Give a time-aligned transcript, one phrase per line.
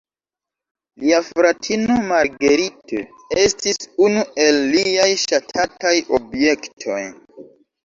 [1.01, 3.03] Lia fratino, Marguerite,
[3.45, 7.01] estis unu el liaj ŝatataj objektoj.